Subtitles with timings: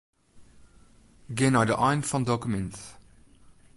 [1.37, 2.75] Gean nei de ein fan dokumint.